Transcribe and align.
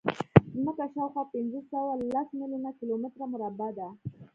ځمکه 0.55 0.85
شاوخوا 0.93 1.23
پینځهسوهلس 1.33 2.29
میلیونه 2.39 2.71
کیلومتره 2.79 3.25
مربع 3.33 3.69
ده. 3.77 3.87